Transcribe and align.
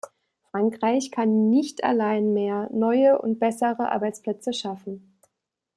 Frankreich 0.49 1.11
kann 1.11 1.51
nicht 1.51 1.83
allein 1.83 2.33
mehr, 2.33 2.71
neue 2.73 3.19
und 3.21 3.37
bessere 3.37 3.91
Arbeitsplätze 3.91 4.51
schaffen. 4.51 5.15